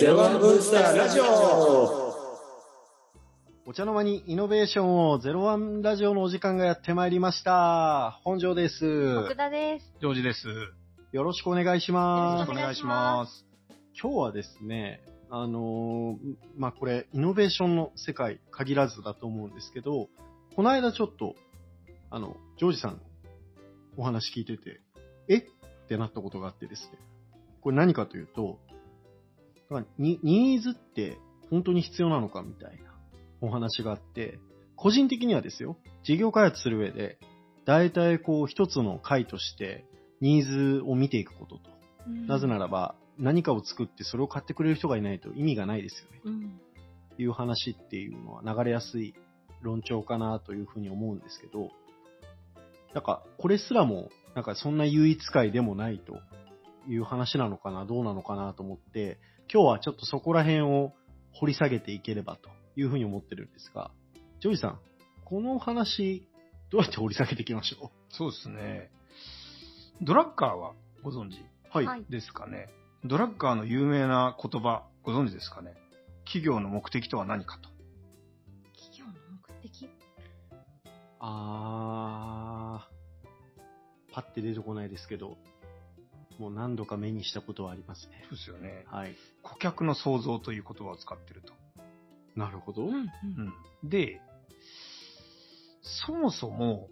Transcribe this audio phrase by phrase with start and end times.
[0.00, 2.14] ゼロワンブースターラジオ
[3.66, 8.18] お茶の間にイノベーションをゼロワンラジオのお時間がやってまいりました。
[8.24, 8.86] 本庄です。
[9.18, 9.92] 奥田です。
[10.00, 10.46] ジョージです。
[11.12, 12.62] よろしくお願いしよますろしくお。
[12.62, 13.44] 願いします。
[14.00, 20.08] 今日はですね、あのーまあ、これ、イノベーションの世界限らずだと思うんですけど、
[20.56, 21.34] この間ちょっと、
[22.08, 23.00] あの、ジョージさんの
[23.98, 24.80] お話聞いてて、
[25.28, 25.36] え？
[25.40, 25.42] っ
[25.90, 26.98] てなったことがあってですね。
[27.60, 28.58] これ何かというと、
[29.70, 31.16] だからニニーズって
[31.48, 32.92] 本当に必要なのかみたいな
[33.40, 34.38] お話があって、
[34.76, 37.18] 個人的にはですよ、事業開発する上で、
[37.66, 39.86] 大体こう一つの回として
[40.20, 41.70] ニーズを見ていくことと。
[42.26, 46.20] なぜならば、何かを作ってそれを買ってくれる人がいないと意味がないですよね。
[46.24, 46.60] うん。
[47.18, 49.14] いう話っていうのは流れやすい
[49.60, 51.70] 論調かなというふうに思うんですけど、
[52.94, 56.18] なんか、これすらも、なんかそんな唯一解でもないと
[56.88, 59.18] いう話なのかな、どうなのかなと思って、
[59.52, 60.92] 今日はちょっとそこら辺を
[61.32, 63.90] 掘り下げていければというふうに思ってるんですが、
[64.40, 64.78] ジョージさん、
[65.24, 66.28] この話、
[66.70, 68.90] どうやって掘り下げていきましょそうですね。
[70.02, 71.86] ドラッカーはご存知うはい。
[71.86, 72.68] はいですかね？
[73.04, 75.74] ドラッカーの有名な言葉、ご存知ですかね？
[76.24, 77.68] 企業の目的とは何かと。
[78.78, 79.90] 企業の目的？
[81.18, 85.36] あー、パッて出てこないですけど、
[86.40, 88.24] もう何度か目にしたことはありますね。
[88.30, 88.86] そうですよね。
[88.86, 89.14] はい。
[89.42, 91.52] 顧客の創造という言葉を使ってると。
[92.34, 92.84] なるほど。
[92.84, 92.92] うん。
[93.82, 93.88] うん。
[93.88, 94.22] で、
[95.82, 96.88] そもそも、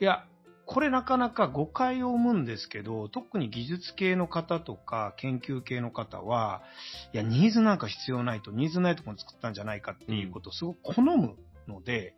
[0.00, 0.24] いや、
[0.64, 6.62] これなかなか誤解を生むんですけど、特に技術系の方とか研究系の方は、
[7.12, 12.14] いや、ニーズなんか必要ないと、ニーズないところに作ったんじゃないかっていうことをすごく好むので、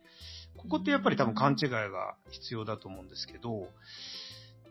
[0.58, 3.68] ここってやっぱり多分勘違いが必要だと思うんですけど、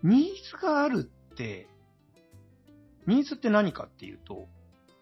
[0.03, 1.67] ニーズがあるって、
[3.08, 4.48] ニーズって何かっていうと、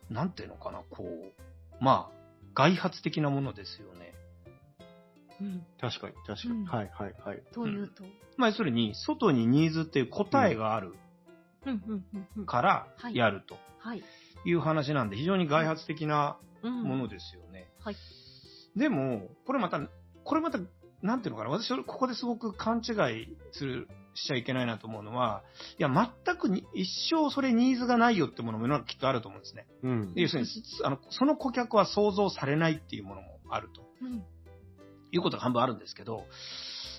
[0.10, 2.22] なんていうのかな、こう、まあ、
[2.56, 4.14] 外発的なものですよね。
[5.40, 5.66] うん。
[5.80, 6.54] 確かに、確かに。
[6.62, 7.44] うんはい、はい、はい。
[7.54, 8.04] というと。
[8.38, 10.96] まあ、要するに、外にニーズっていう答えがある
[11.66, 12.46] うん、うん、うんうん。
[12.46, 14.04] からはいやるとはい。
[14.46, 16.84] いう話なんで、非常に外発的なうん。
[16.84, 17.70] ものですよね。
[17.80, 17.96] はい。
[18.76, 19.80] でも、これまた、
[20.24, 20.60] これまた、
[21.02, 22.92] なんていうのかな、私、ここですごく勘違
[23.22, 25.44] いする、しちゃいけないなと思うのは、
[25.78, 29.68] いや、全くに一生それニーズがないよってものも世の中きっとあると思うんですね。
[29.84, 30.14] うん。
[30.16, 30.48] 要するに、
[30.84, 33.82] あの、その顧客は想像されないっていうものもあると。
[34.02, 34.24] うん。
[35.14, 36.26] いうことが半分あるんですけど、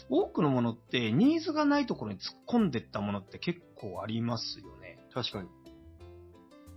[0.08, 4.98] 多くのものってニーズがないところに突っ込んでったものって結構ありますよね。
[5.14, 5.48] 確かに。
[5.48, 5.50] だ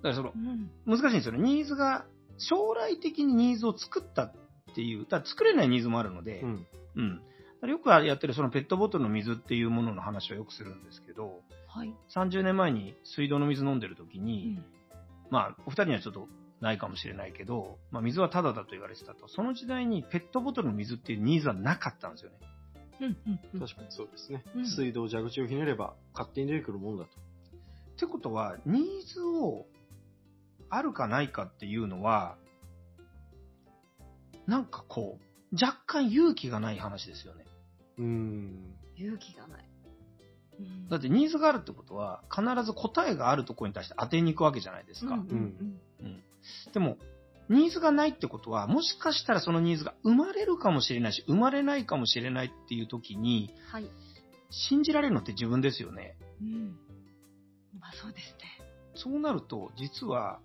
[0.04, 0.72] からそのう、ん。
[0.86, 1.40] 難しいんですよね。
[1.40, 2.06] ニーズが、
[2.38, 4.34] 将来的にニーズを作ったっ
[4.76, 6.68] ていう、だ作れないニーズもあるので、うん。
[6.96, 7.22] うん。
[7.72, 11.94] よくやってるそのペットボトルの水っていうものの話はよくするんですけど、はい。
[12.14, 14.66] 30年前に水道の水飲んでる時うに、ん。
[15.30, 16.28] まあ、お二人にはちょっと
[16.62, 19.28] ないかもしれないけど、まあ、水はタダだと言われてたと。
[19.28, 22.38] その時代にペットボトルの水っていうニーズはなかったんですよね。
[23.02, 23.18] うん。
[23.54, 23.60] うん。
[23.60, 24.44] 確かにそうですね。
[24.56, 27.10] うん水道蛇口をひねれば勝手に出てくるもんだと。
[27.10, 29.66] ってことは、ニーズを
[30.70, 32.38] あるかないかっていうのは、
[34.48, 37.46] なんかこう、若干勇気がない話ですよね。
[37.98, 38.76] うーん。
[38.98, 39.66] 勇気がない。
[40.60, 45.16] うんだってニーズがあるってことは、必ず答えがあるところに対して当てに行くわけじゃないですか。
[45.16, 46.22] うんうんうん
[46.74, 46.98] でも、
[47.50, 53.90] ニーズがないってことは、もしかしたらそのニーズが生まれるかもしれないし、生まれないかもしれないっていう時に、はい。
[54.50, 56.18] 信じられるのって自分ですよね。
[56.42, 56.78] うん。
[57.80, 58.66] まあそうですね。
[58.96, 60.40] そうなると、実は、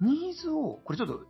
[0.00, 1.24] ニーズを、これちょっと、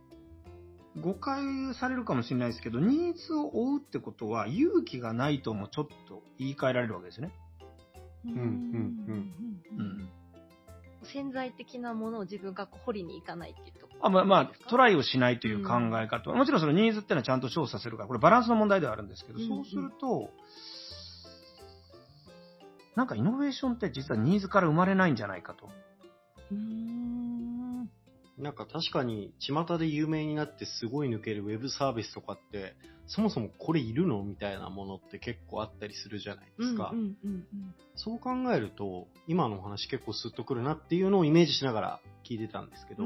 [1.01, 7.33] 誤解されるかもしれないですけど、ニーズを追うってことは、勇気がないともちょっと言い換えられるわけですよね。
[8.25, 9.31] うんうんうん
[9.79, 10.09] うん。
[11.03, 20.29] 潜在的なものを自分が掘りに行かないっていうとあまあ、まあトライをしないという考え方、もちろんそのニーズってのはちゃんと調査するから、これバランスの問題ではあるんですけど、うんうんそうすると、
[22.95, 25.69] なんかイノベーションって実はニーズから生まれないんじゃないかと。
[26.51, 27.26] うーん。
[28.37, 32.75] なんか確かに巷で有名になってすごい抜けるウェブサービスとかって、
[33.07, 36.93] そもそもこれいるのみたいなものって結構あったりするじゃないですか。
[37.95, 41.99] そう考えると、今のお話結構スッとくるなっていうのをイメージしながら
[42.29, 43.03] 聞いてたんですけど、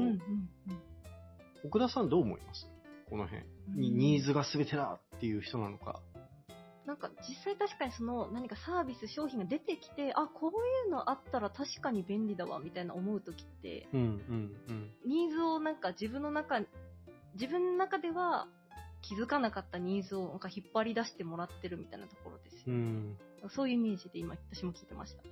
[1.64, 2.68] 奥田さんどう思います？
[3.08, 3.42] この辺。
[3.74, 6.02] にうんニーズが全てだっていう人なのか。
[6.86, 10.50] なんか実際確かにその何かサービス、商品が出てきて、あ、こう
[10.86, 14.90] いうのあったら確かに便利だわみたいな思うときって、うんうんうん。
[15.06, 16.60] ニーズをなんか自分の中、
[17.34, 18.48] 自分の中では
[19.02, 22.62] 気づかなかったニーズをなんか引っ張り出してもらってるみたいなところですよ。
[22.68, 23.16] うん。
[23.54, 25.22] そういうイメージで今私も聞いてました。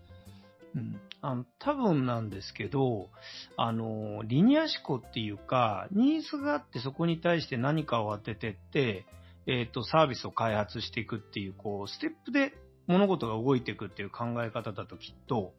[0.74, 3.08] うん、あの多分なんですけど、
[3.56, 9.04] あの、リニア思考っていうか、ニーズがあってそこに対して何かを当ててって、
[9.50, 12.54] えっ、と、サービスを開発していくっていう、こう、ステップで
[12.86, 15.52] 物事が動いていくっていう考え方だときっと、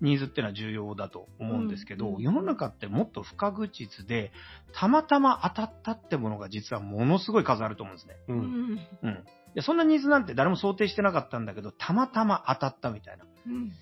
[0.00, 4.32] ニーズってのは重要だと思うんですけど、うん世の中ってもっと不確実で、
[4.74, 8.16] たまたま当たったってものが実はものすごい数あると思うんですね。
[8.28, 8.32] う。
[8.32, 8.80] うんん。
[9.02, 9.10] うん。
[9.10, 9.14] い
[9.54, 13.24] やそんなニーズなんて誰も想定してなかったんだけど、たまたま当たったみたいな。
[13.46, 13.72] うん。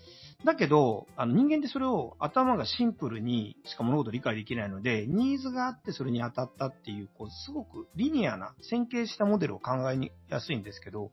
[0.45, 11.11] だけど、あの人間ってそれを頭がシンプルにしか物事を理解できないので、ニーズがあってそれに当たったっていう、こう、すごくリニアな、線形したモデルを考えやすいんですけど、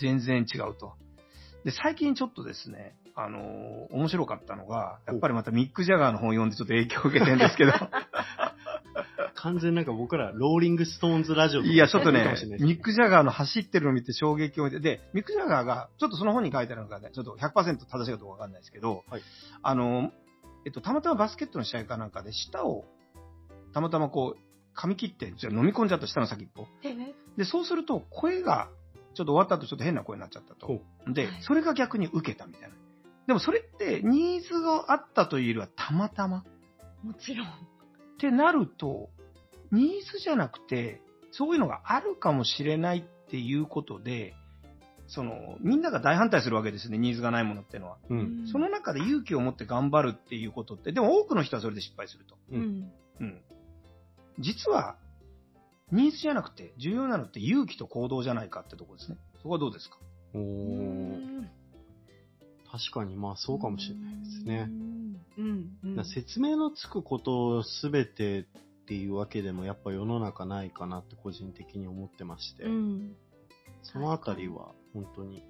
[0.00, 0.94] 全然違うと。
[1.64, 7.72] で、最近ちょっとですね、あのー面白かったのが、やっぱりまたミック・ジャガーの本読んでちょっと影響を受けてるんですけど、
[9.42, 12.24] 完全なんか僕ら、ローリングストーンズラジオいや、ちょっとね
[12.60, 19.22] ミック・ジャガーの走ってるのを見て衝撃を受けて、で、ミック・ジャガーが、ちょっとその本に書いてあるのがね、ちょっと100%正しいかどうかわかんないですけど、はい
[19.62, 20.12] あの、
[20.64, 22.84] えっと、たまたまバスケットの試合かなんかで、舌を、
[23.74, 26.66] たまたまこう、噛み切って、じゃあ飲み込んじゃった舌の先っぽ。
[26.84, 28.68] ええで、そうすると、声が、
[29.14, 30.80] ちょっと終わった後ちょっと変な声になっちゃったと。
[31.12, 32.68] ではい、それが逆に受けたみたいな。
[33.26, 36.44] でもそれって、ニーズがあったというよりは、たまたま？
[37.02, 37.48] もちろん。
[37.48, 37.50] っ
[38.18, 39.10] てなると、
[39.72, 44.34] ニーズじゃなくて、そういうのがあるかもしれないっていうことで、
[45.08, 47.98] その、みんなが大反対するわけですね、ニーズがないものっていうのは。
[48.08, 48.46] うん。
[48.46, 52.36] その中で勇気を持って頑張るっていうことって、でも多くの人はそれで失敗すると。
[52.50, 52.92] ううんん。
[53.20, 53.42] うん。
[54.38, 54.96] 実は、
[55.90, 59.18] ニーズじゃなくて、重要なのって勇気と行動じゃないかってところですね。
[59.42, 59.98] そこはどうですか？
[60.34, 60.38] お
[62.70, 64.70] 確かに、まあそうかもしれないですね。。
[65.36, 65.76] うん。
[65.84, 66.04] うん。
[66.06, 68.46] 説明のつくことすべて
[68.82, 73.16] っていうわけでもやっぱ世の中ないかなって個人的に思ってまして、うん。
[73.82, 75.44] そのあたりは本当に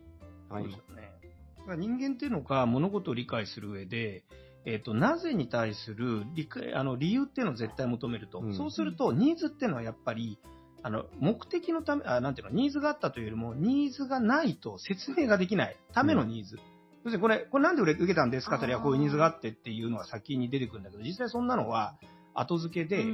[0.51, 1.13] ないそうですよね。
[1.59, 4.25] だから人間っていうのが物事を理解する上で、
[4.65, 8.41] えっ、と、なぜに対する理解あの理由っていうのを絶対求めると。
[8.41, 10.39] うんそうすると、ニーズっていうのはやっぱり、
[10.83, 16.59] あの、目的のため、あ、なんていうの、ニーズがあったというよりも、ニーズがないと説明ができないためのニーズ。
[17.05, 18.57] 要するにこれ、これなんで受けたんですか？
[18.57, 21.97] って言ったら、あーこういうニーズがあってっていうのが先に出てくるんだけど、実際そんなのは
[22.35, 23.05] 後付けで、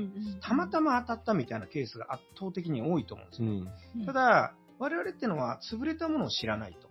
[0.41, 3.49] たまたま当たったみたいなケースが圧倒的に多いと思うんですよ。
[3.49, 3.51] う
[4.01, 4.07] ん。
[4.07, 6.89] また、だ、我々ってのは潰れたものを知らないと。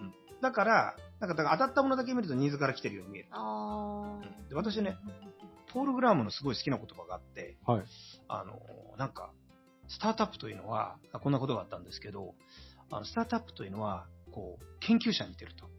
[0.00, 3.28] うんだから、なんかだから当たったものだけ見るとニーズから来てるように見える。
[3.30, 4.48] ああうん。
[4.48, 4.96] で私ね、
[5.72, 7.84] ポール・グラームのすごい好きな言葉があって、はい。
[8.26, 8.60] あの、
[8.98, 9.30] なんか、
[9.88, 12.34] スタートアップというのは、あこんなことがあったんですけど、
[12.90, 15.70] あのスタートアップというのは、こう、研究者に似てると。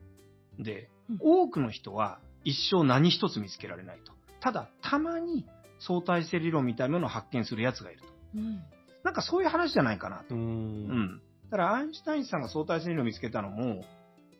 [0.59, 4.13] でうん、多くの人は一生何一つ見つけられないと。
[4.39, 5.45] ただ、たまに
[5.87, 8.07] 相対性理論みたいなものを発見する奴がいると。
[8.35, 8.63] うん。
[9.03, 10.37] なんかそういう話じゃないかなとう。。
[10.37, 11.21] うんん。
[11.49, 13.83] だから、アインシュタインさんが相対性理論を見つけたのも、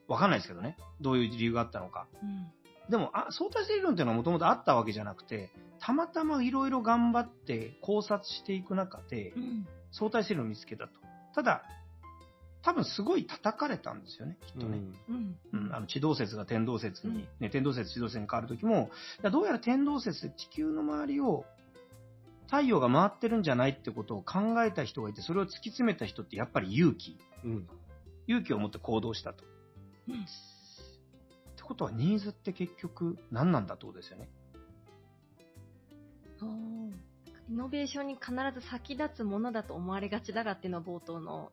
[0.07, 0.77] わかんないですけどね。
[1.01, 2.07] どういう理由があったのか。
[2.21, 2.47] うん。
[2.89, 9.67] でも、あ相対性理論っていうのはもともとあったわけじゃなくて、たまたまいろいろ頑張って考察していく中でう、ん。
[9.91, 10.93] 相対性理論を見つけたと。
[11.35, 11.63] ただ、
[12.63, 14.79] 多分すごい叩かれたんですよね、きっとね。
[15.09, 15.37] うん。
[15.51, 18.89] うん、あの地動説が天動説に、ね、天動説地動説に変わるときも、
[19.31, 21.45] どうやら天動説で地球の周りを
[22.45, 27.17] 太陽が回ってるんじゃないってことを考えた人がいて、それを突き詰めた人ってやっぱり勇気。
[27.43, 27.67] うん。
[28.27, 29.43] 勇気を持って行動したと。
[30.07, 30.17] うんっ
[31.55, 34.29] てことは、ニーズって結局何なんだってことですよね。
[36.41, 37.13] あー
[37.49, 41.51] イノベーションに必ず先立つものだと思われがちだがっていうのは冒頭の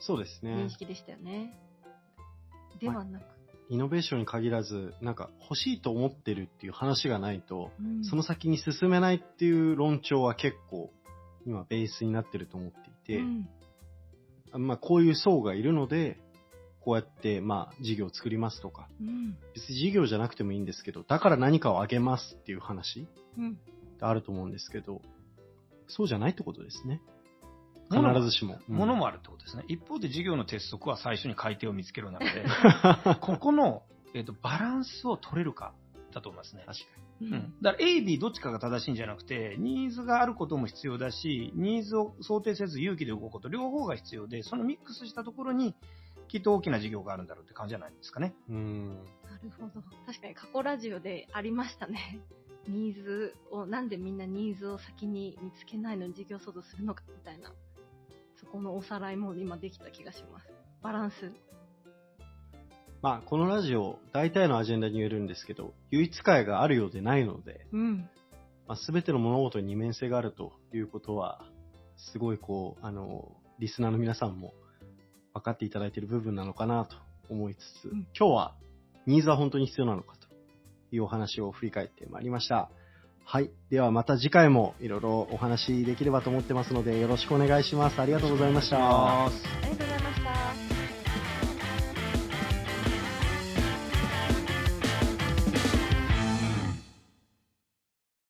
[0.00, 0.70] そうですね認。
[0.70, 1.54] 識でしたよね。
[2.80, 3.22] ではなく。
[3.68, 10.90] イノベーションに限らず、なんか欲しいと思ってるっていう話がないと、うんその先に進めないっていう論調は結構
[11.46, 13.48] 今ベースになってると思っていて、うん
[14.66, 16.18] まあこういう層がいるので、
[16.80, 23.06] こうやってまあ事業を作りますとか、うん別に事業じゃなくてもいいんですけど、だから何かをあげますっていう話
[23.38, 23.58] うん
[24.00, 25.00] があると思うんですけど、
[25.86, 27.00] そうじゃないってことですね。
[27.90, 28.58] 必ずしも。
[28.68, 29.64] うんものもあるってことですね。
[29.68, 32.44] 一方で事業の鉄則は最初に買い手を見つけるなので、
[33.20, 33.82] ここの、
[34.14, 35.74] えっとバランスを取れるか
[36.12, 36.64] だと思いますね。
[36.66, 36.84] 確か
[37.22, 45.74] ううんん、だから A、B どっちかが正しいんじゃなくて、ニーズがあることも必要だし、ニーズを想定せず勇気で動くこと、両方が必要で、そのミックスしたところに、
[46.28, 48.34] きっと大きな事業があるんだろうって感じじゃないですかね。
[48.48, 48.56] に。
[48.56, 48.94] うん。
[48.94, 49.02] な
[49.42, 49.82] るほど。
[50.06, 52.20] 確かに過去ラジオでありましたね。
[52.68, 57.52] ニーズを、なんでみんなニーズを先に見つけないのに事業創造するのかみたいな。
[58.40, 60.46] そこのおさらいも今できた気がします。
[60.82, 61.32] バランス。
[63.02, 68.08] まあ、このラジオ、大体のアジェンダに言えるんですけど、唯一会があるようでないので、うん。
[68.66, 71.42] まあ、全ての物事に二面性があるということは、
[71.96, 74.54] すごいこう、あの、リスナーの皆さんも
[75.34, 76.96] 分かっていただいている部分なのかなと
[77.28, 78.54] 思いつつ、うん今日は
[79.06, 80.28] ニーズは本当に必要なのかと
[80.94, 82.70] いうお話を振り返ってまいりました。
[83.32, 83.50] はい。
[83.70, 88.00] ではまた次回もいろいろお話できればと思ってますので、よろしくお願いします。
[88.00, 88.78] ありがとうございました。
[88.80, 89.89] ますありがとうございました。